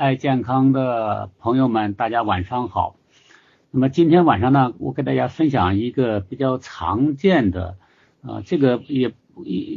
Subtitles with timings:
[0.00, 2.96] 爱健康的朋友们，大家晚上好。
[3.70, 7.76] 那么今天晚上呢，我给大家分享一个比较常见的
[8.22, 9.12] 啊，这个也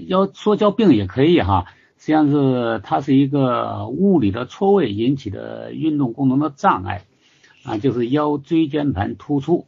[0.07, 1.65] 要说叫病也可以哈，
[1.97, 7.01] 实际上是它是一个物理的错位引起的运动功能的障碍
[7.65, 9.67] 啊，就是腰椎间盘突出。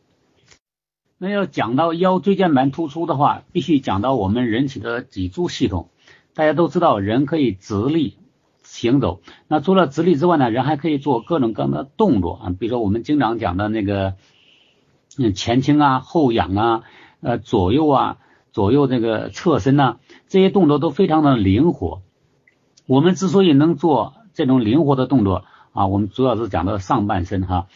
[1.17, 5.89] 那要讲到腰椎间盘突出的话，必须讲到我们人体的脊柱系统。
[6.33, 8.15] 大家都知道，人可以直立。
[8.65, 14.15] 行走，那除了直立之外呢，人还可以做各种各样的动作啊，比如说我们经常讲的那个，
[15.17, 16.83] 嗯，前倾啊、后仰啊、
[17.21, 18.17] 呃左右啊、
[18.51, 22.01] 左右这个侧身呐，这些动作都非常的灵活。
[22.87, 27.67] 我们之所以能做这种灵活的动作啊，我们主要是讲的上半身哈，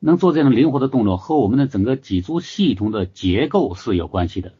[0.00, 4.52] 能做这种灵活的动作和我们的整个脊柱系统的结构是有关系的。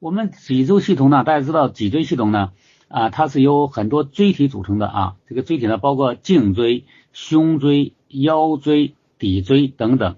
[0.00, 2.50] 我们脊柱系统呢，大家知道脊椎系统呢。
[2.88, 10.16] 啊，它是由很多椎体组成的啊，这个椎体呢包括颈椎、胸椎、腰椎、骶椎等等。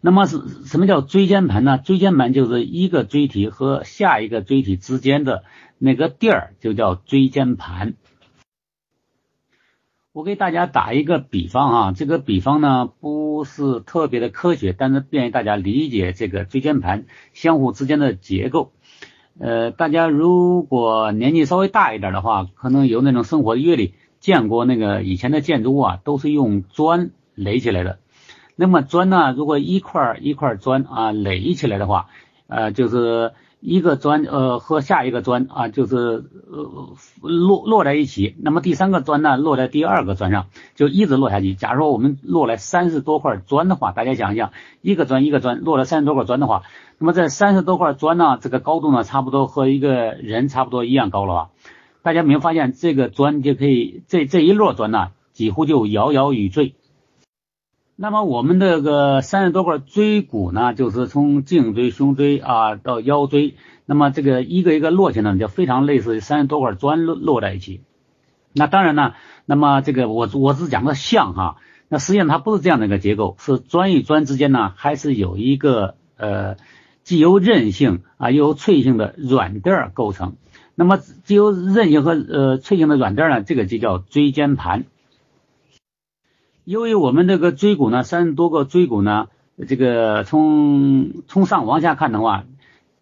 [0.00, 1.78] 那么是什么叫椎间盘呢？
[1.78, 5.44] 椎间盘就是一个椎体和下一个椎体之间的
[5.78, 7.94] 那个地儿，就叫椎间盘。
[10.12, 18.72] 我给大家打一个比方啊，这个比方呢不是特别的科学，但是便于大家理解这个椎间盘相互之间的结构。
[19.38, 27.98] 呃，大家如果年纪稍微大一点的话，可能有那种生活的阅历，见过那个以前的建筑物啊，都是用砖垒起来的。
[28.54, 32.08] 那么砖呢，如果一块一块砖啊垒起来的话，
[32.46, 33.32] 呃，就是。
[33.68, 41.54] 一个砖呃和下一个砖啊，就是呃落落在一起，那么第三个砖呢落在第二个砖上，就一直落下去。
[41.54, 46.62] 假如说我们落来三十多块砖的话，大家想一想，一个砖一个砖落了三十多块砖的话，
[46.98, 51.50] 那么这三十多块砖呢，这个高度呢差不多和一个人差不多一样高了吧？
[52.02, 56.76] 大家没有发现这个砖就可以这这一摞砖呢，几乎就摇摇欲坠。
[57.98, 63.54] 那么我们这个三十多块椎骨呢，就是从颈椎、胸椎啊到腰椎，
[63.86, 67.80] 那么这个一个一个摞起来呢，就非常类似于三十多块砖摞摞在一起。
[68.52, 69.14] 那当然呢，
[69.46, 71.56] 那么这个我我是讲的像哈，
[71.88, 76.56] 那实际上它不是这样的一个结构，是砖与砖之间呢还是有一个呃
[77.02, 80.36] 既有韧性啊又有脆性的软垫构成。
[80.74, 84.84] 那么既有韧性和呃脆性的软垫呢，这个就叫椎间盘。
[86.66, 89.28] 由于我们这个椎骨呢，三十多个椎骨呢，
[89.68, 92.42] 这个从从上往下看的话，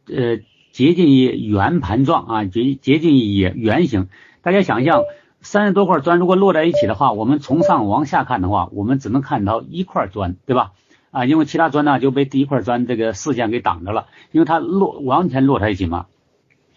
[0.07, 0.37] 呃，
[0.71, 4.09] 接近于圆盘状啊，接接近于圆形。
[4.43, 5.01] 大家想象，
[5.41, 10.73] 三十多块砖如果摞在一起的话，我们从上往下看的话，我们只能看到一块砖，对吧？
[11.11, 16.05] 啊，因为其他砖呢就被第一块砖这个视线给挡着了，因为它摞完全摞在一起嘛。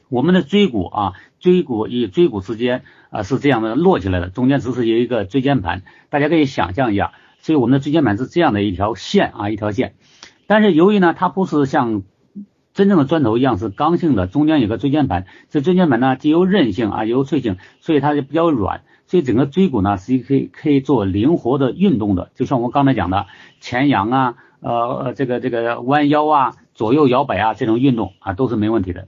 [0.09, 7.11] 我们的椎骨啊，椎骨与椎骨之间啊是这样的摞起来的，中间只是有一个椎间盘，大家可以想象一下。
[7.39, 9.95] 所以我们的椎间盘是这样的一条线啊，一条线。
[10.47, 12.03] 但是由于呢，它不是像
[12.73, 18.81] 真正的砖头一样是刚性的，中间有个椎间盘，这椎间盘呢既有韧性啊，又有脆性，所以它就比较软。
[19.05, 23.25] 所以整个椎骨呢是可以可以做灵活的运动的，就像我刚才讲的
[23.61, 29.07] 前仰啊，呃这个这个弯腰啊，左右摇摆啊这种运动啊都是没问题的。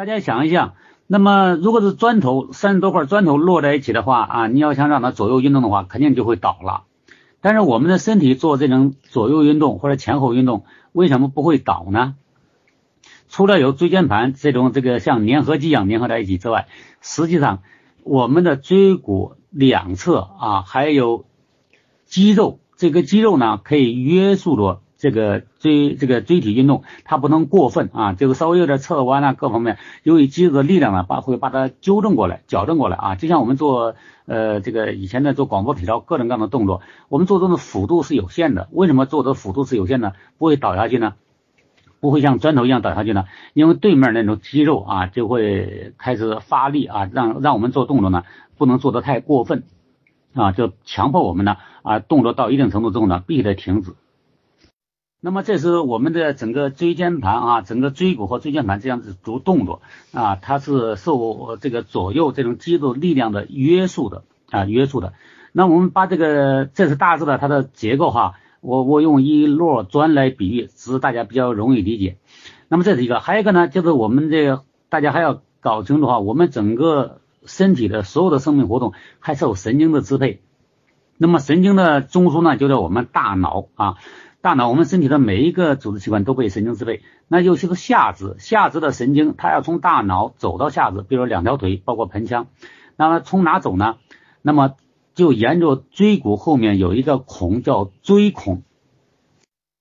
[0.00, 6.84] 大家想一想，那么如果是砖头三十多块砖头摞在一起的话啊，你要想让它左右运动的话，肯定就会倒了。
[7.42, 12.14] 但是我们的身体做这种左右运动或者前后运动，为什么不会倒呢？
[13.28, 16.66] 除了有椎间盘这种这个像粘合剂一样粘合在一起之外，
[17.02, 17.58] 实际上
[18.02, 21.26] 我们的椎骨两侧啊还有
[22.06, 24.80] 肌肉，这个肌肉呢可以约束着。
[25.00, 33.14] 这个椎这个椎体运动，它不能过分啊，就是稍微有点侧弯啊，各方面，由于肌肉的力量呢，把会把它纠正过来、矫正过来啊。
[33.14, 33.94] 就像我们做
[34.26, 38.68] 呃这个以前的做广播体操，各种各样的动作，我们做动的幅度是有限的。
[38.72, 40.12] 为什么做的幅度是有限的？
[40.36, 41.14] 不会倒下去呢？
[42.00, 43.24] 不会像砖头一样倒下去呢？
[43.54, 48.24] 因为对面那种肌肉啊，就会开始发力啊，让让我们做动作呢，
[48.58, 49.62] 不能做得太过分
[50.34, 53.94] 啊，就强迫我们呢啊，动作到一定程度之后呢，必须得停止。
[55.22, 59.82] 那么这是我们的整个椎间盘啊，整个椎骨和椎间盘这样子做动作
[60.12, 65.12] 啊，它是受这个左右这种肌肉力量的约束的啊，约束的。
[65.52, 72.16] 那我们把这个这是大致的它的结构哈，我我用一摞砖来比喻，使大家比较容易理解。
[72.68, 80.40] 那么这是一个，还有一个呢，就是我们这个大家还要搞清楚哈，我们整个身体的所有的生命活动还受神经的支配。
[81.18, 83.96] 那么神经的中枢呢，就在我们大脑啊。
[84.42, 87.02] 大脑，我们身体的每一个组织器官都被神经支配。
[87.28, 92.46] 那尤其是下肢，下肢的神经，它要从大脑走到下肢，比如两条腿，包括盆腔。
[92.96, 93.96] 那么从哪走呢？
[94.40, 94.76] 那么
[95.14, 98.62] 就沿着椎骨后面有一个孔叫椎孔。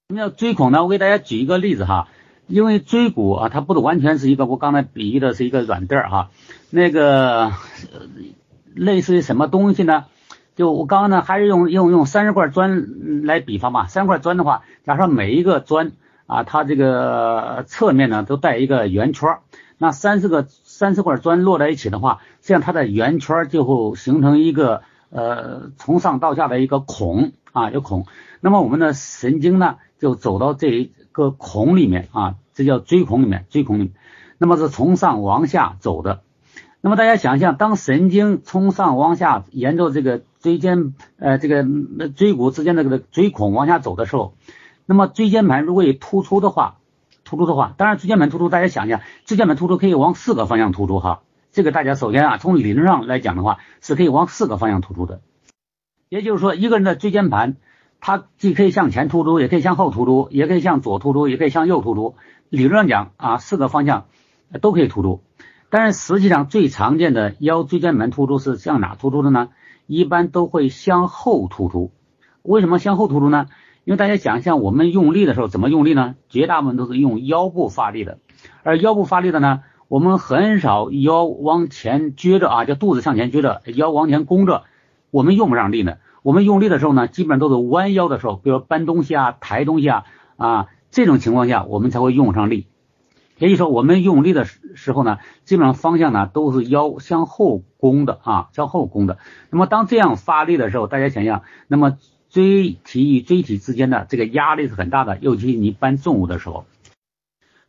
[0.10, 0.84] 什么叫椎孔呢？
[0.84, 2.10] 我给大家举一个例子哈，
[2.48, 6.32] 因为椎骨啊，它不是完全是一个，我刚才比喻的是一个软垫儿哈，
[6.70, 7.54] 那个
[8.74, 10.08] 类似于什么东西呢？
[10.60, 13.88] 就我刚刚呢，还是用用用三十块砖来比方吧。
[13.88, 15.94] 三块砖的话，假设每一个砖
[16.28, 19.38] 啊，它这个侧面呢都带一个圆圈，
[19.78, 28.06] 那三十个三十块砖摞在一起的话，这样它的圆圈就会形成一个呃从上到下的一个孔啊，有孔。
[28.42, 33.94] 那么我们的神经呢，就走到这一个孔里面啊，这叫锥孔里面，锥孔里面，
[34.38, 36.20] 那么是从上往下走的。
[36.82, 41.66] 那么大家想象，当神经从上往下沿着这个椎间呃这个
[42.16, 44.36] 椎骨之间的这个椎孔往下走的时候，
[44.86, 46.78] 那么椎间盘如果有突出的话，
[47.26, 51.22] 突出的话，当然椎间盘突出，大家想一下，椎间盘突出可以往四个方向突出哈。
[51.52, 55.20] 这个大家首先啊，从理论上来讲的话，是可以往四个方向突出的。
[56.08, 57.58] 也就是说，一个人的椎间盘，
[58.00, 62.16] 它既可以向前突出，也可以向后突出，也可以向左突出，也可以向右突出。
[62.50, 64.06] 理论上讲啊，四个方向
[64.62, 65.22] 都可以突出。
[65.70, 69.50] 但是实际上最常见的腰椎间盘突出是向哪突出的呢？
[69.86, 71.92] 一般都会向后突出。
[72.42, 73.48] 为什么向后突出呢？
[73.84, 76.16] 因为大家想一下，我们用力的时候怎么用力呢？
[76.30, 78.20] 绝大部分都是用腰部发力的。
[78.64, 84.64] 而腰部发力的呢，我们很少腰往前撅着啊，叫肚子向前撅着，腰往前弓着，
[85.12, 85.96] 我们用不上力呢。
[86.24, 90.04] 我们用力的时候呢，基本上都是弯腰的时候，比如搬东西啊、抬东西啊
[90.38, 92.68] 啊这种情况下，我们才会用上力。
[93.40, 99.18] 也就是说，我们用力的时时候呢，基本上方向呢都是腰向后弓的啊，向后弓的。
[99.50, 101.98] 那么当这样发力的时候，大家想想，那么
[102.30, 106.66] 椎体与椎体之间的这个压力是很大的，尤其你搬重物的时候。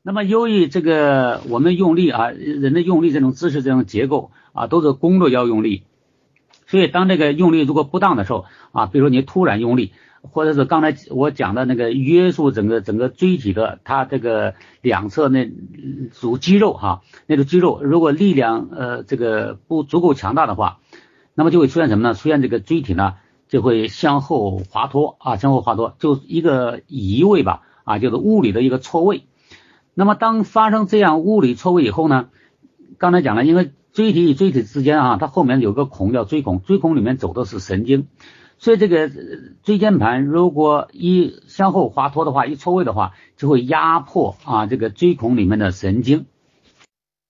[0.03, 5.85] 那么由于这个我们用力啊，人的用力这种姿势、这种结构啊，都是弓着腰用力，
[6.67, 9.93] 所以当这个用力如果不当的时候啊，比如说你突然用力。
[10.23, 15.51] 或者是刚才我讲的那个约束整个整个椎体的，它这个两侧那
[16.13, 20.79] 组肌肉哈，那个肌肉如果力量呃这个不足够强大的话，
[21.35, 22.15] 那么就会出现什么呢？
[22.15, 23.15] 出现这个椎体呢
[23.49, 29.25] 就会向后滑脱啊，向后滑脱，就一个移位吧啊，就是物理的一个错位。
[29.95, 32.29] 那么当发生这样物理错位以后呢，
[32.99, 38.07] 刚才讲了，因为椎体与椎体之间啊，它后面有个孔叫椎孔，椎孔里面走的是神经。
[38.63, 39.11] 所以这个
[39.63, 46.27] 椎间盘如果一向后滑脱的话，一错位的话，就会压迫啊这个椎孔里面的神经。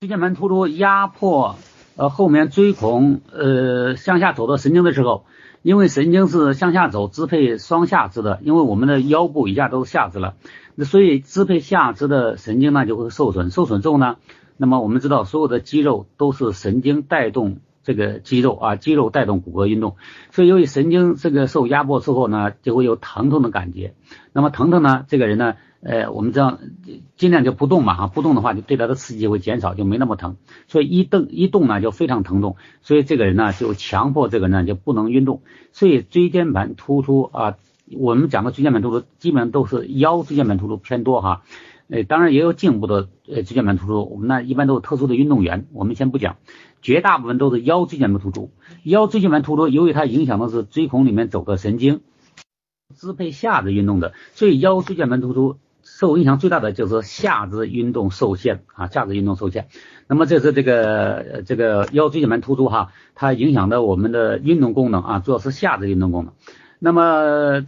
[0.00, 1.54] 椎间盘突出压迫
[1.94, 5.24] 呃后面椎孔呃向下走的神经的时候，
[5.62, 10.34] 因为神经是向下走支配双下肢的，因为我们的腰部以下都是下肢了，
[10.74, 14.16] 那所以支配下肢的神经呢就会受损，受损之后呢，
[14.56, 17.58] 那么我们知道所有的肌肉都是神经带动。
[17.82, 19.96] 这个肌肉啊，肌肉带动骨骼运动，
[20.30, 23.94] 所以由于神经这个受压迫之后呢，就会有疼痛的感觉。
[24.32, 26.58] 那么疼痛呢，这个人呢，呃，我们这样
[27.16, 30.36] 尽量就不动嘛哈，不动的话就对他的刺激会减少，就没那么疼。
[30.68, 32.56] 所以一动一动呢，就非常疼痛。
[32.82, 35.42] 所以这个人呢，就强迫这个人就不能运动。
[35.72, 37.56] 所以椎间盘突出啊，
[37.98, 41.42] 我们讲的椎间盘突出基本上都是腰椎间盘突出偏多哈。
[41.88, 46.36] 呃，当然也有颈部的呃椎间盘突出，我们呢一般都是特殊的运动员，我们先不讲。
[46.82, 48.52] 绝大部分都是腰椎间盘突出，
[48.84, 52.00] 腰椎间盘突出，由于它影响的是椎孔里面走的神经，
[52.94, 59.66] 支配下肢运动的，所以腰椎间盘突出受影响最大的就是下肢运动受限啊，下肢运动受限。
[60.06, 66.34] 那么这是这个这个腰椎间盘突出哈，它影响的我们的运动功能啊，主要是下肢运动功能。
[66.80, 67.64] 那么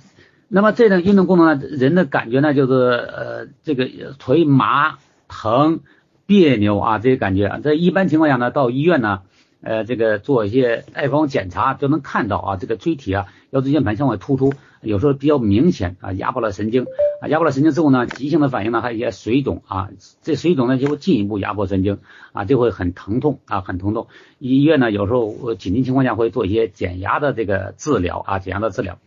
[0.49, 3.87] 那么这种运动功能呢，人的感觉呢就是呃这个
[4.19, 5.79] 腿麻疼。
[6.25, 9.21] 别扭啊，这些感觉，在一般情况下呢，到医院呢，
[9.61, 16.87] 呃，这个做一些 X 光检查就能看到啊，这个椎体啊，腰椎间盘向外突出，有时候比较明显啊，压迫了神经
[17.21, 19.91] 啊，压迫了神经之后呢，急性的反应呢，还有一些水肿啊，
[20.23, 21.99] 这水肿呢就会进一步压迫神经
[22.33, 24.09] 啊，就会很疼痛啊，很疼痛。
[24.39, 28.99] 医院呢，有时候紧急情况下会做一些减压的这个治疗啊，减压的治疗。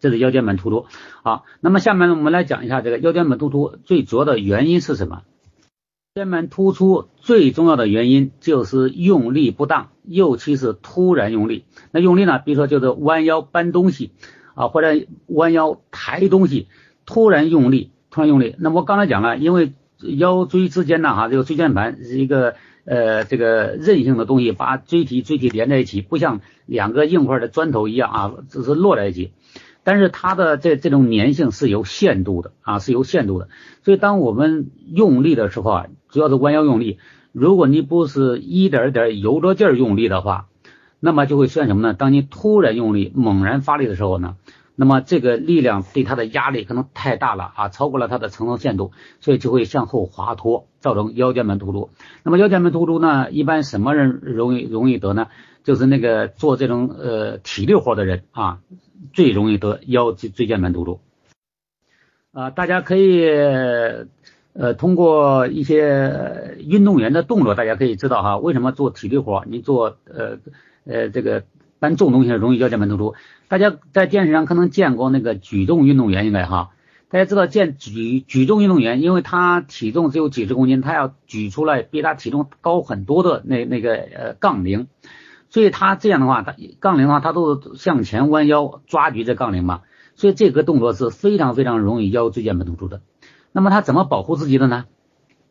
[0.00, 0.86] 这是腰间盘突出。
[1.22, 5.22] 好，那么下面呢，我们来讲一下这个腰间盘突出最主要的原因是什么？
[6.14, 11.64] 腰间盘突出最重要的原因就是用力不当，尤其是突然用力。
[11.90, 12.38] 那用力呢？
[12.38, 14.12] 比如说就是弯腰搬东西
[14.54, 16.68] 啊，或者弯腰抬东西，
[17.06, 18.56] 突然用力，突然用力。
[18.58, 29.32] 那我刚才讲了，因为腰椎之间呢，哈，这个椎间盘是一个呃这个韧性的东西，把椎体椎体连在一起，不像两个硬块的砖头一样啊，只是摞在一起。
[29.82, 33.48] 但是它的这这种粘性是有限度的啊，是有限度的。
[33.82, 36.98] 所以当我们用力的时候啊，主要是弯腰用力。
[37.32, 40.46] 如果你不是一点点由着劲儿用力的话，
[41.04, 41.92] 那么就会出现什么呢？
[41.92, 44.36] 当你突然用力、猛然发力的时候呢，
[44.74, 51.90] 那么这个力量对它的压力可能太大了啊，超过了它的承受限度，所以就会向后滑脱，造成腰间盘突出。
[52.22, 55.26] 那么腰间盘突出呢，一般什么人容易容易得呢？
[55.62, 58.60] 就是那个做这种呃体力活的人啊，
[59.12, 61.00] 最容易得腰椎间盘突出。
[62.32, 63.28] 啊，大家可以
[64.54, 70.38] 呃通过一些运动员的动作，大家可以知道哈，为什么做体力活，你做呃
[70.84, 71.44] 呃这个
[71.78, 73.14] 搬重东西容易腰间盘突出。
[73.48, 76.70] 大家在电视上可能见过那个举重运动员，应该哈，
[77.08, 84.88] 大家知道见举举重运动员，因为他体重只有几十公斤，他要举出来比他体重高很多的那那个呃杠铃，
[85.50, 89.82] 所以他这样的话，他杠铃的话，他都是向前弯腰抓举这杠铃嘛。
[90.16, 93.02] 所以这个动作是非常非常容易腰椎间盘突出的。
[93.50, 94.84] 那么他怎么保护自己的呢？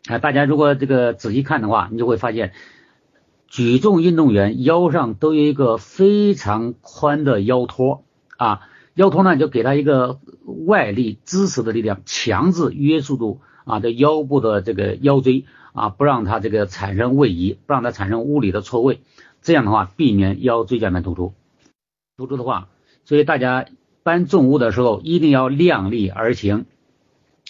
[0.07, 2.53] 啊，大家如果这个仔细看的话，你就会发现，
[3.53, 8.03] 举重运动员腰上都有一个非常宽的腰托
[8.35, 8.61] 啊，
[8.95, 10.19] 腰托呢就给他一个
[10.65, 19.01] 外力支持的力量，强制约束住啊这腰部的这个腰椎啊，不让它这个产生位移，不让它产生物理的错位，
[19.43, 21.35] 这样的话避免腰椎间盘突出。
[22.17, 22.69] 突出的话，
[23.05, 23.67] 所以大家。
[24.05, 26.65] 搬重物的时候一定要量力而行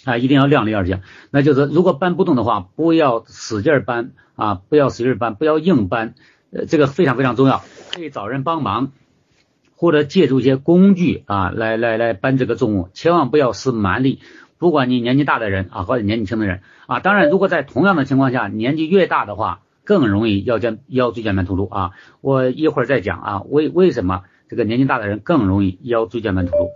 [0.04, 1.00] 啊，一定要量力而行。
[1.30, 6.14] 那就是如果搬不动的话，不要使劲搬啊，不要使劲搬，不要硬搬，
[6.52, 7.62] 呃，这个非常非常重要。
[7.92, 8.92] 可以找人帮忙，
[9.76, 14.20] 或者借助一些工具啊，来来来搬这个重物，千万不要使蛮力。
[14.58, 21.90] 不管你年纪大的人啊，或者年纪轻的人啊，当然如果在同样的情况下，年纪越大的话，更容易腰间腰椎间盘突出啊。
[22.20, 24.22] 我一会儿再讲啊，为为什么？
[24.46, 26.68] 这个年纪大的人更容易腰椎间盘突出。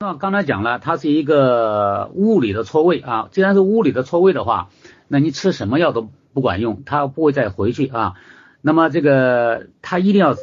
[0.00, 3.28] 那刚才讲了，它是一个物理的错位啊。
[3.32, 4.68] 既然是物理的错位的话，
[5.08, 8.14] 那你吃什么药都不管用，它不会再回去啊。
[8.62, 10.36] 那么这个它一定要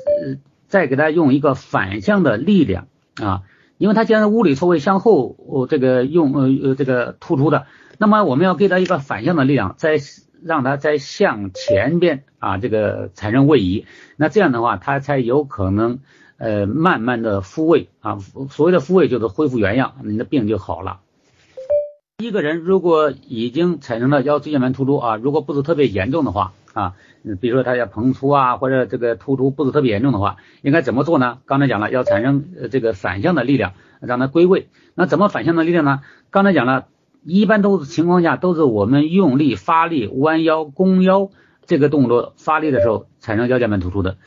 [0.68, 3.44] 再给它用一个反向的力量啊，
[3.78, 5.38] 因为它既然是物理错位向后
[5.70, 7.66] 这个用呃呃这个突出的，
[7.98, 10.00] 那么我们要给它一个反向的力量，再
[10.44, 13.86] 让它再向前边啊这个产生位移，
[14.18, 16.00] 那这样的话它才有可能。
[16.38, 21.00] 呃，慢慢的复位啊，所谓的复位就是恢复原样，你的病就好了。
[22.18, 26.96] 一个人如果已经产生了腰椎间盘突出啊，如果不是特别严重的话啊，
[27.42, 31.40] 比如说他要膨出啊，或者这个突出不是特别严重的话，应该怎么做呢？
[31.46, 34.68] 刚才讲了，要产生这个反向的力量让它归位。
[34.94, 36.02] 那怎么反向的力量呢？
[36.32, 36.88] 刚才讲了，
[37.24, 41.30] 一般都是情况下都是我们用力发力弯腰弓腰
[41.66, 44.18] 这个动作发力的时候产生腰间盘突出的。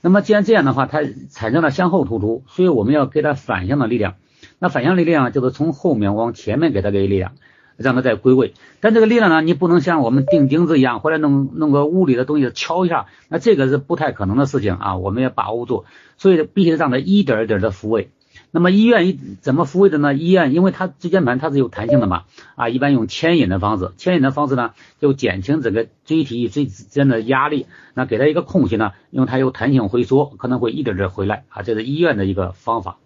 [0.00, 1.00] 那么既然这样的话，它
[1.30, 4.14] 产生了向后突出，所以我们要给它反向的力量。
[4.60, 7.32] 那反向力量就是从后面往前面给它给力量，
[7.76, 8.54] 让它再归位。
[8.80, 14.96] 但这个力量呢，你不能像我们钉钉子一样，或者弄弄个物理的东西敲一下，那这个是不太可能的事情啊。
[14.96, 15.84] 我们要把握住，
[16.16, 18.10] 所以必须让它一点一点的复位。
[18.50, 20.14] 那么医院怎么复位的呢？
[20.14, 22.24] 医院因为它椎间盘它是有弹性的嘛，
[22.56, 32.96] 啊，一般用牵引的方式，牵引的方式呢就减轻整个椎体与椎之间的压力，那给它一个空隙呢，因为它有弹性回缩，可能会一点点回来啊，这是医院的一个方法。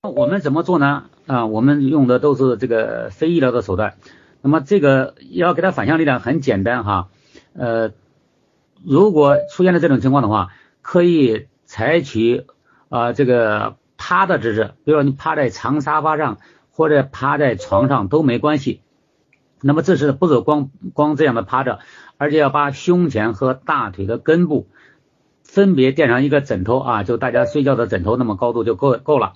[0.00, 1.06] 那我们怎么做呢？
[1.26, 3.94] 啊，我们用的都是这个非医疗的手段。
[4.42, 7.08] 那么这个要给它反向力量很简单哈，
[7.54, 7.90] 呃，
[8.84, 10.50] 如果出现了这种情况的话，
[10.82, 12.46] 可以采取
[12.88, 13.74] 啊这个。
[14.04, 16.38] 趴的姿势，比如说你趴在长沙发上
[16.72, 18.80] 或者趴在床上都没关系。
[19.60, 21.78] 那么这是不是光光这样的趴着，
[22.16, 24.66] 而且要把胸前和大腿的根部
[25.44, 29.34] 分别垫上一个枕头啊，就大家睡觉的枕头那么高度就够够了。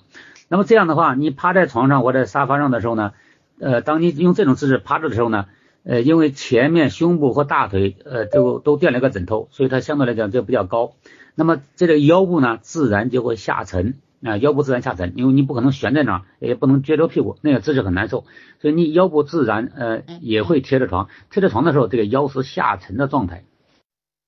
[0.49, 3.13] 那么这样的话，你趴在床上或者沙发上的时候呢，
[3.61, 5.45] 呃，当你用这种姿势趴着的时候呢，
[5.83, 10.91] 呃，因为前面胸部和大腿呃都都垫了一个枕头，所以它相对来讲就比较高。
[11.35, 13.93] 那么这个腰部呢，自然就会下沉。
[14.23, 18.25] 啊，腰部自然下沉，因为你不可能悬在那儿，也不能撅着屁股，那个姿势很难受，
[18.59, 23.43] 所以你腰部自然呃也会贴着床，贴着床的时候，这个腰是下沉的状态。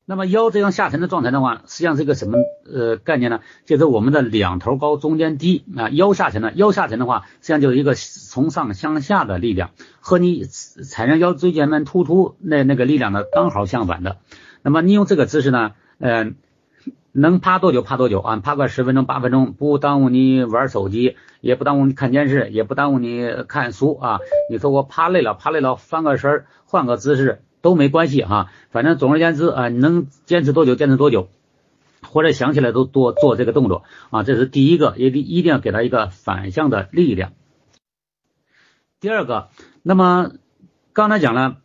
[0.05, 2.38] 那么腰这样下沉的状态的话，实际上是一个什么
[2.72, 3.41] 呃概念呢？
[3.65, 10.46] 就是我们的两头高中间低啊，腰下沉呢，腰下沉的话，实际上就是一个从上向下的力量，和你
[10.89, 14.17] 产生腰椎间盘突出那那个力量呢刚好相反的。
[14.62, 16.36] 那么你用这个姿势呢，嗯。
[17.19, 18.38] 能趴多久趴多久啊？
[18.38, 24.19] 趴个十分钟八分钟，不耽误你玩手机，也不耽误你看电视，也不耽误你看书啊。
[24.49, 28.51] 你说我趴累了，趴累了，翻个身，换个姿势都没关系哈。
[28.71, 31.27] 反正总而言之啊，你能坚持多久坚持多久，
[32.01, 34.23] 或者想起来都多做这个动作啊。
[34.23, 37.33] 这是第一个，一定一定要给他一个反向的力量。
[39.01, 39.49] 第二个，
[39.83, 40.31] 那么
[40.93, 41.57] 刚才讲了。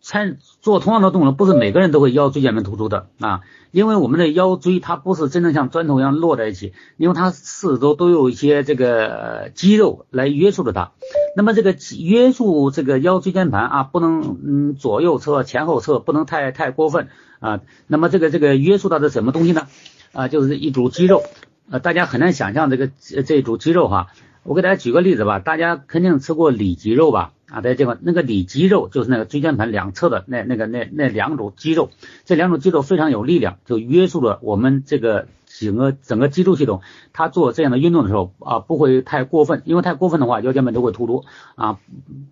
[0.00, 3.40] 参做同样的动作，不是每个人都会腰椎间盘突出的啊，
[3.70, 10.92] 因为我们的腰椎它不是真正像砖头一样摞在一起，因为它四周都有一些这个肌肉来约束着它。
[11.36, 17.60] 那么这个约束这个腰椎间盘啊，不能嗯左右侧前后侧不能太太过分啊。
[17.86, 19.66] 那么这个这个约束到的什么东西呢？
[20.12, 21.22] 啊，就是一组肌肉。
[21.70, 22.88] 呃，大家很难想象这个
[23.26, 24.08] 这组肌肉哈。
[24.42, 27.32] 我给大家举个例子吧，大家肯定吃过里脊肉吧？
[27.50, 31.90] 啊，在这块那个里脊肉就是那个椎间盘两侧的那那个那那两种肌肉，
[32.24, 36.80] 这两种肌肉非常有力量，就约束了我们这个整个整个肌肉系统，
[37.12, 41.24] 它做这样的运动的时候啊，不会太过分，因为太过分的话，腰间盘都会突出
[41.56, 41.78] 啊，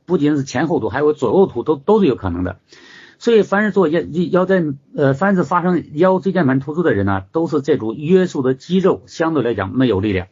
[0.06, 2.58] 不仅是前后突，还有左右突，都都是有可能的。
[3.20, 10.28] 所以，凡是做腰腰在呃，凡是发生腰椎间盘突出的人呢，都是这组约束的肌肉相对来讲没有力量。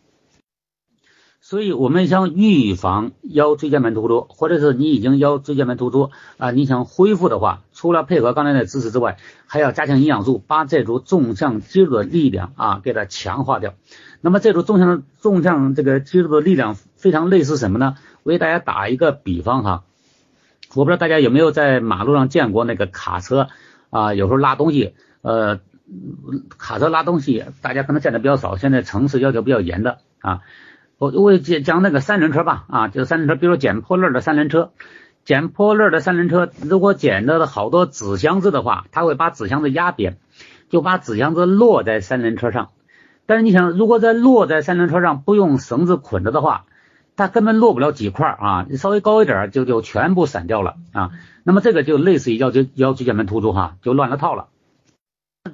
[1.49, 13.75] 所以，我们想预防腰椎间盘突出，或者是你已经腰椎间盘突出啊，你想恢复的话，除了配合刚才的姿势之外，还要加强营养素，把这组纵向肌肉的力量啊给它强化掉。
[14.21, 17.95] 那么，这组纵向纵向这个肌肉的力量非常类似什么呢？
[18.25, 19.85] 我给大家打一个比方哈，
[20.75, 23.47] 我不知道大家有没有在马路上见过那个卡车
[23.91, 25.61] 啊，有时候拉东西，呃，
[26.59, 30.41] 卡车拉东西，大家可能见的比较少，现在城市要求比较严的啊。
[30.99, 34.71] 我我讲讲那个三轮车吧，啊，就是三轮车，比如捡破烂的三轮车，
[35.27, 40.17] 捡破烂的三轮车，如果捡到了好多纸箱子的话，他会把纸箱子压扁，
[40.71, 42.71] 就把纸箱子落在三轮车上。
[43.27, 46.65] 但是你想，如果在落在三轮车上不用绳子捆着的话，
[47.15, 51.11] 它根本落不了几块啊，你稍微高一点就就全部散掉了啊。
[51.43, 54.47] 那么这个就类似于腰椎腰椎间盘突出哈，就乱了套了。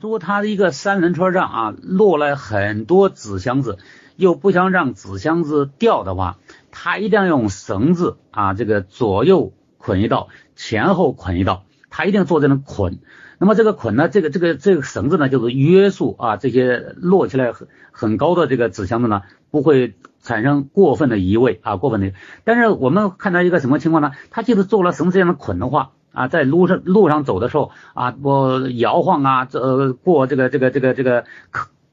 [0.00, 3.78] 如果他的一个三轮车上啊落了很多纸箱子。
[4.22, 6.38] 又不想让纸箱子掉的话，
[6.70, 13.00] 他一定要用绳子啊，这个左右捆一道，前后捆一道，他一定做这种捆。
[13.38, 22.12] 那么这个捆呢，这个这个这个绳子呢，就是约束啊这些摞起来很很高的这个纸箱子呢，不会产生过分的移位啊，过分的。
[22.44, 24.12] 但是我们看到一个什么情况呢？
[24.30, 31.24] 他就是做了绳子这样的捆的话啊，在路上路上走的时候啊，我摇晃啊，这过这个这个这个这个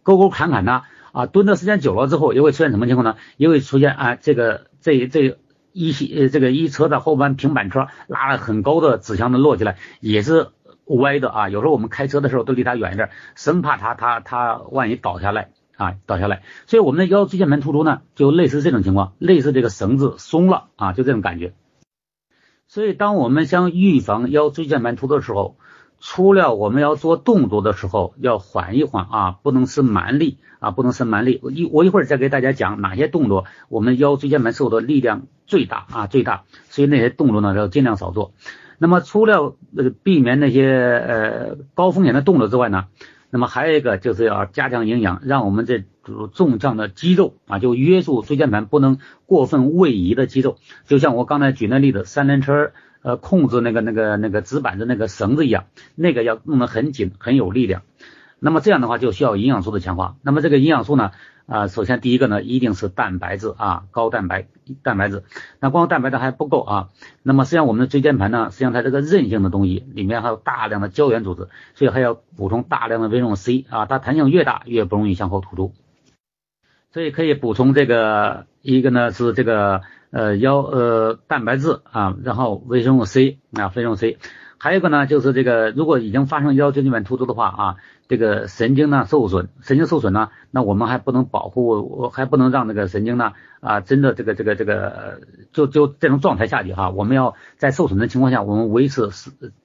[0.03, 0.83] 沟沟坎坎呐。
[1.19, 3.17] 啊蹲的时间久了之后，也会出现什么情况呢？
[3.35, 5.37] 也会出现啊，这个这这
[5.73, 10.47] 一些呃这个一车的后半平板车拉了很高的纸箱子摞起来，也是
[10.85, 11.49] 歪的啊。
[11.49, 16.43] 有时候我们开车的时候都离它远一点，生怕它它它万一倒下来啊倒下来。
[16.67, 21.53] 所以我们的腰椎间盘突出呢，就类似这种情况，类似这个绳子松了啊，就这种感觉。
[22.67, 25.57] 所以当我们想预防腰椎间盘突出的时候，
[25.99, 30.37] 除了我们要做动作的时候要缓一缓啊，不能使蛮力。
[30.59, 31.39] 啊，不能生蛮力。
[31.41, 36.43] 我一我一会儿再给大家讲哪些动作，我们腰椎间盘受的力量最大啊，最大。
[36.67, 38.33] 所以那些动作呢，要尽量少做。
[38.77, 42.87] 那么除了呃避免那些呃高风险的动作之外呢，
[43.29, 50.57] 那么还有一个就是要加强营养，让我们这组纵向的肌肉啊，就约束椎间盘不能过分位移的肌肉。
[50.87, 57.81] 就像我刚才举那例子，三轮车呃控制那个那个那个纸板的那个绳子一样，那个要弄得很紧，很有力量。
[58.41, 60.15] 那么这样的话就需要营养素的强化。
[60.21, 61.11] 那么这个营养素呢，
[61.45, 64.47] 啊，首先第一个呢一定是蛋白质啊，高蛋白
[64.81, 65.23] 蛋白质。
[65.59, 66.89] 那光蛋白质还不够啊。
[67.21, 73.85] 那么实际上我们的椎间盘呢，实际上它这个韧性的东西里面还有大量的胶原组织，所以还要补充大量的维生素 C 啊。
[73.85, 75.73] 它弹性越大越不容易向后突出，
[76.93, 79.81] 所以可以补充这个一个呢是这个
[80.11, 84.17] 呃腰呃蛋白质啊，然后维生素 C 啊维生素 C。
[84.61, 87.75] 还有一个呢，就是这个，如果已经发生腰椎间盘突出的话啊，
[88.09, 91.67] 这个神经呢受损，神经受损呢，那我们还不能保护，
[91.97, 95.21] 我还不能让那个神经呢啊，真的这个这个这个，
[95.53, 99.11] 就就这种状态下去哈，我们要在受损的情况下，我们维持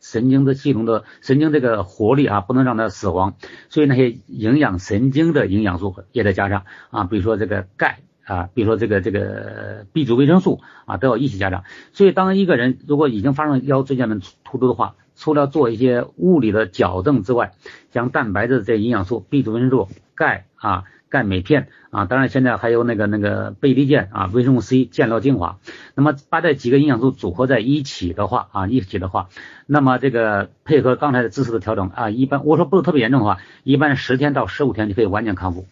[0.01, 3.35] 神经的系统的神经这个活力啊，不能让它死亡，
[3.71, 8.04] 所以那些营养神经的营养素也得加上啊，比如说这个钙。
[8.25, 11.65] 啊，比如说这个这个 B 族维生素啊，都要一起加上。
[11.93, 17.53] 所以，当一个人如果已经发生腰椎间盘突出的话，除了做一些物理的矫正之外，
[17.91, 25.59] 将蛋白质这营养素、B 族维生素、钙啊、钙镁片啊，当然现在还有那个那个贝利健啊、维生素 C、健脑精华，
[25.95, 29.29] 那么把这几个营养素组合在一起的话啊，一起的话，
[29.67, 35.67] 那么这个配合刚才的姿势的调整啊，一般我说不是特别严重的话，一般十天到十五天就可以完全康复。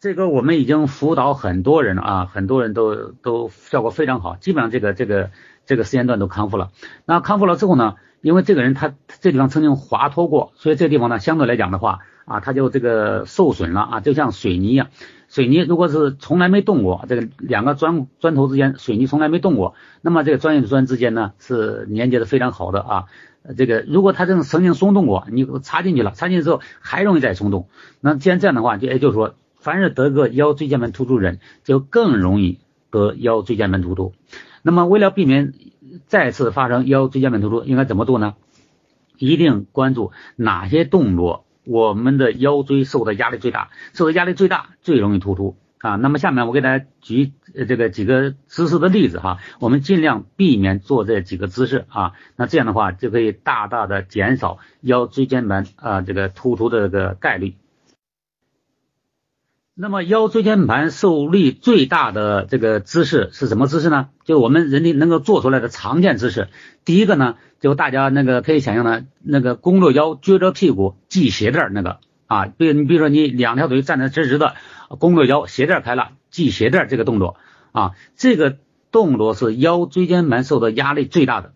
[0.00, 5.30] 这个我们已经辅导很多人了啊，很多人都都效果非常好，基本上这个这个
[5.66, 6.70] 这个时间段都康复了。
[7.04, 14.88] 那康复了之后呢，因为这个人他这地方曾经滑脱过，所以这个地方呢相对来讲的话啊，他就这个受损了啊，就像水泥一样。
[15.28, 23.04] 水泥如果是从来没动过，这个两个砖砖头之间水泥从来没动过，那么这个砖与砖之间呢是连接的非常好的啊。
[23.54, 27.68] 这个如果他这种曾经松动过，你插进去了，插进去之后还容易再松动。
[28.00, 32.58] 那既然这样的话，就也就是说，凡是得个腰椎间盘突出人，就更容易
[32.90, 34.12] 得腰椎间盘突出。
[34.62, 35.54] 那么为了避免
[36.06, 38.34] 再次发生腰椎间盘突出，应该怎么做呢？
[39.18, 41.44] 一定关注哪些动作。
[41.64, 45.96] 我们的腰椎受的压力最大，受的压力最大，最容易突出啊。
[45.96, 47.32] 那么下面我给大家举
[47.68, 52.12] 这个几个姿势的例子哈，我们尽量避免做这几个姿势啊。
[52.34, 57.54] 那这样的话就可以大大的减少腰椎间盘啊这个突出的这个概率。
[59.74, 64.08] 那么腰椎间盘受力最大的这个姿势是什么姿势呢？
[64.24, 66.48] 就是我们人体能够做出来的常见姿势。
[66.84, 67.36] 第一个呢。
[67.60, 74.54] 就大家那个可以想象的，那个弓着腰、撅着屁股系鞋带那个啊，比你比如说你两条腿站得直直的，
[74.88, 77.36] 弓着腰，鞋带开了，系鞋带这个动作
[77.72, 78.56] 啊，这个
[78.90, 81.52] 动作是腰椎间盘受的压力最大的，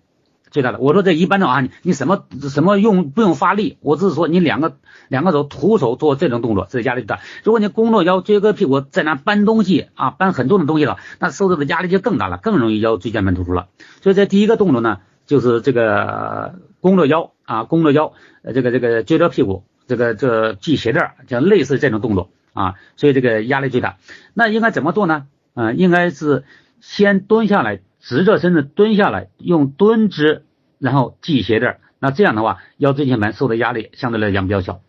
[0.54, 0.78] 最大的。
[0.78, 3.76] 我说这一般的啊，你你什么什么用不用发力？
[3.80, 4.76] 我只是说你两个
[5.08, 7.18] 两个手徒手做这种动作，这压力大。
[7.42, 13.66] 如果你弓着腰、撅个屁股在那搬东西啊，搬很重的东西了，那受到的压力就更大了，更容易腰椎间盘突出了。
[14.00, 15.00] 所以这第一个动作呢。
[15.26, 18.12] 就是这个弓着腰啊，弓着腰，
[18.52, 23.96] 这个这个撅着屁股，这个这系鞋带，像类似这种动作啊，所以这个压力最大。
[24.34, 25.24] 那应该怎么做呢？
[25.54, 26.44] 嗯，应该是
[26.82, 30.44] 先蹲下来，直着身子蹲下来，用蹲姿，
[30.78, 31.80] 然后系鞋带。
[31.98, 34.82] 那这样的话，腰椎间盘受的压力相对来讲比较小。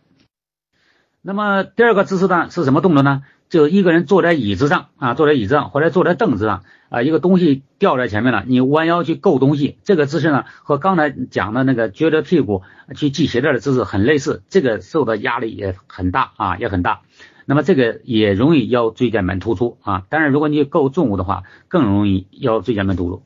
[1.22, 3.22] 那么第二个姿势呢是什么动作呢？
[3.48, 12.62] 就一个人坐在椅子上啊，坐在椅子上或者坐在凳子上啊，一个东西掉在前面了，你弯腰去够东西，这个姿势呢和刚才讲的那个撅着屁股
[12.94, 17.00] 去系鞋带的姿势很类似，这个受的压力也很大啊，也很大。
[17.46, 23.22] 那么这个也容易腰椎间盘突出啊，当然如果你够重物的话，更容易腰椎间盘突出。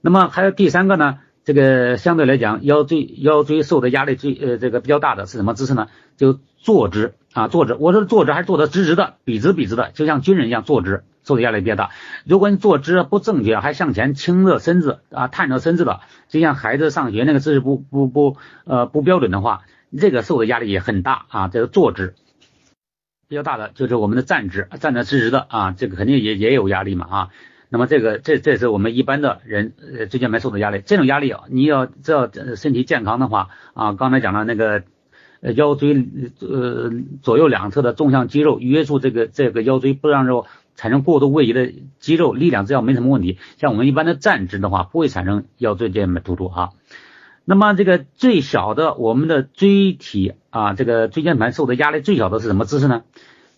[0.00, 5.88] 那么还有第三个呢，这个相对来讲腰椎腰椎受的压力最呃这个比较大的是什么姿势呢？
[6.16, 7.12] 就坐姿。
[7.36, 11.90] 啊，坐姿，我说坐姿还是坐的直直的，笔直笔直的，就像军人一样坐姿，受的压力比较大。
[12.24, 19.64] 如果你坐姿不正确，还向前倾着身子啊，探着身子的，就像孩子上学那个姿势不不不呃不标准的话，
[20.00, 21.48] 这个受的压力也很大啊。
[21.48, 22.14] 这个坐姿
[23.28, 27.28] 比较大的就是我们的站直，站得直直的啊，这个肯定也也有压力嘛啊。
[27.68, 34.82] 那么这个这这是我们一般的人呃椎间盘受的压力，这种压力啊你要知道身体健康的话啊，刚才讲了那个。
[35.54, 36.08] 腰椎
[36.40, 36.90] 呃
[37.22, 43.38] 左右两侧的纵向肌肉约束这个这个腰椎，不让肉产生过度位移的肌肉力量，只要没什么问题。
[43.58, 46.70] 像我们一般的站直的话，不会产生腰椎间盘突出哈。
[47.48, 53.04] 那么这个最小的我们的椎体啊，这个椎间盘受的压力最小的是什么姿势呢？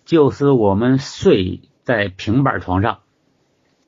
[0.05, 2.99] 就是我们睡在平板床上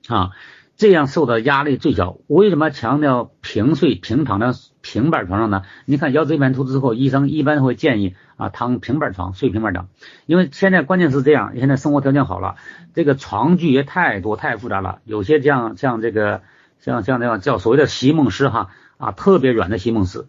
[0.08, 0.30] 啊。
[0.76, 2.16] 这样受到压力最小。
[2.26, 5.64] 为什么强调平睡平躺在平板床上呢？
[5.84, 9.88] 你看腰椎盘突出之后，医生一般会建议啊躺平板床睡平板床，
[10.24, 12.56] 因为现在关键是这样，现在生活条件好了，
[12.94, 16.40] 这个床具也太多太复杂了，有些像像这个
[16.78, 20.28] 像像那样叫所谓的席梦思哈啊特别软的席梦思。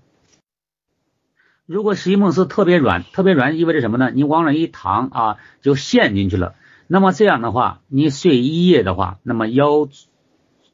[1.67, 4.09] 如果席梦思特别软特别软意味着什么呢？
[4.11, 6.55] 你往那一躺啊就陷进去了。
[6.87, 9.87] 那么这样的话，你睡一夜的话，那么腰。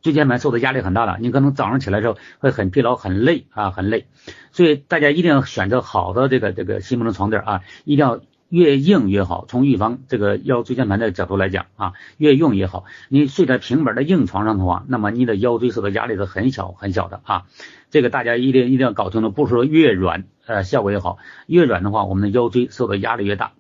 [0.04, 4.06] 椎间盘受的压力很大了，你可能早上起来之后会很疲劳、很累啊，很累。
[4.52, 9.46] 所以大家一定要选择好的这个这个席梦思床垫啊，一定要越硬越好。
[9.48, 12.86] 从预防这个腰椎间盘的角度来讲啊，越硬越好。
[13.10, 17.46] 你睡在平板的硬床上的话，那么你的腰椎受到压力是很小很小的啊。
[17.90, 23.54] 这个大家一定一定要搞清楚，不是说越软呃效果越好，越软的话，我们的腰椎受到压力越大。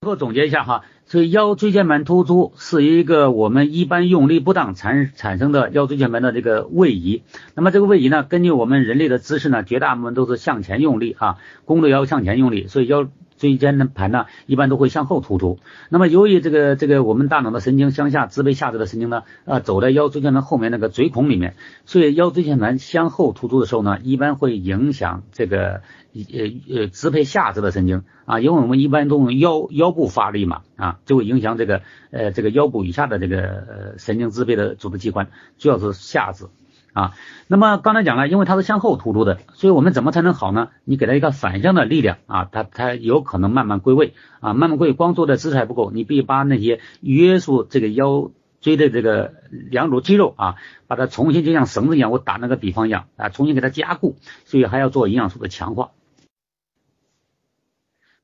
[0.00, 0.84] 最后总结一下哈。
[1.04, 7.22] 所以腰椎间盘突出是一个我们一般用力不当产产生的腰椎间盘的这个位移。
[7.54, 13.08] 那么这个位移呢，根据我们人类的姿势呢，绝大部分都是向前用力啊，弓着腰向前用力，所以腰
[13.42, 15.58] 椎间盘呢一般都会向后突出。
[15.88, 25.82] 那么由于这个这个我们大脑的神经向下支配下肢的神经呢，呃，走在腰椎间盘后面那个椎孔里面，所以腰椎间盘向后突出的时候呢，一般会影响这个。
[26.14, 26.20] 呃
[26.68, 36.48] 呃，支配下肢的神经啊，因为我们一般都用腰腰部发力嘛啊，就会影响这个呃这个腰部以下的这个呃神经支配的组织器官，主要是下肢
[36.92, 37.12] 啊。
[37.46, 40.68] 那么刚才讲了，因为它是向后突出的，所以我们怎么才能好呢？
[40.84, 50.54] 你给它一个反向的力量啊，它它有可能慢慢归位啊，慢慢归位，光做的姿势不够，你必须把那些约束这个腰椎的这个两组肌肉啊，
[50.86, 55.90] 把它重新就像绳子一样，我打那个比方一样啊，重新给它加固，所以还要做营养素的强化。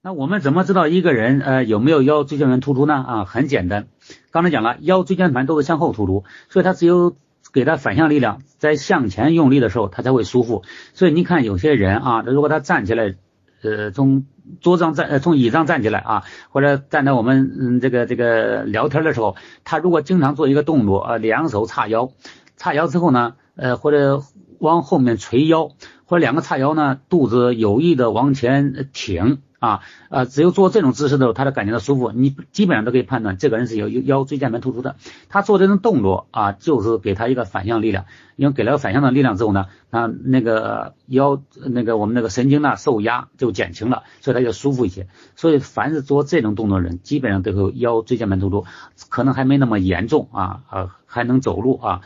[0.01, 2.95] 那我们怎么知道一个人呃有没有腰椎间盘突出呢？
[2.95, 3.89] 啊，很简单，
[4.31, 7.17] 刚才讲了，腰椎间盘都是向后突出，所以它只有
[7.53, 10.63] 给他反向力量，在向前用力的时候，他才会舒服。
[10.95, 13.15] 所以你看有些人啊，如果他站起来，
[13.63, 14.27] 呃，从
[14.61, 22.11] 桌子上站，呃，从椅子上站起来啊，或者站在我们嗯这个这个聊天的时候，他如果经常做一个动作啊，两手叉腰，
[22.57, 24.23] 叉腰之后呢，呃，或者
[24.59, 25.71] 往后面垂腰，
[26.05, 29.39] 或者两个叉腰呢，肚子有意的往前挺。
[29.59, 32.13] 啊，呃，只有做这种姿势的时候，他才感觉到舒服。
[32.13, 34.97] 你基本上都可以判断这个人是有腰椎间盘突出的。
[35.29, 38.05] 他做这种动作啊，就是给他一个反向力量。
[38.37, 45.09] 因为给了反向的力量之后呢，那那个腰那个我们那个神经呢受压就减轻了，所以他就舒服一些。
[45.35, 48.65] 所以凡是做这种动作的人，基本上都有腰椎间盘突出，
[49.09, 52.03] 可能还没那么严重啊，呃，还能走路啊，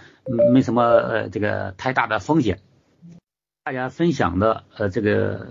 [0.54, 2.60] 没什么呃这个太大的风险。
[3.64, 5.46] 大家分享的呃，这个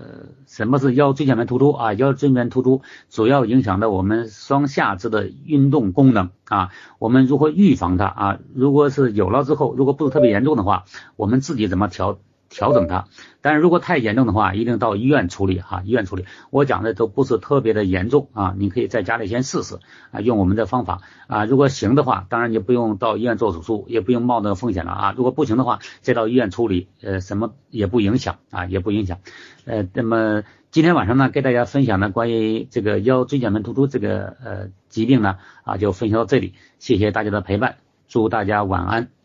[0.46, 1.94] 什么是腰椎间盘突出啊？
[1.94, 6.68] 腰椎间盘突出主要影响到我们双下肢的运动功能啊。
[6.98, 8.38] 我们如何预防它啊？
[8.54, 10.84] 如果是有了之后，如果不是特别严重的话，
[11.16, 12.18] 我们自己怎么调？
[12.52, 13.06] 调整它，
[13.40, 16.26] 但是如果太严重的话，一定到医院处理哈，医院处理。
[16.50, 19.78] 我讲的都不是特别的严重啊，你可以在家里先试试
[20.10, 25.14] 啊，用我们的方法啊，如果行的话，当然就不用到医院做手术，也不用冒那个风险了啊。
[25.16, 29.18] 如果不行的话，再到医院处理，呃，什么也不影响啊，也不影响。
[29.64, 37.76] 呃，那么今天晚上呢，给大家分享的关于这个腰椎间盘突出这个呃疾病呢，啊，就分享到这里，谢谢大家的陪伴，
[38.08, 39.21] 祝大家晚安。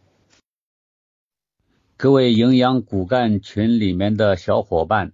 [1.99, 5.13] 各位营养骨干群里面的小伙伴，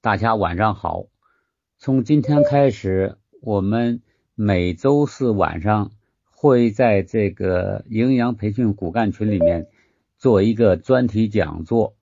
[0.00, 1.06] 大家晚上好。
[1.76, 4.00] 从今天开始，我们
[4.36, 5.90] 每周四晚上
[6.30, 9.66] 会在这个营养培训骨干群里面
[10.18, 11.96] 做一个专题讲座。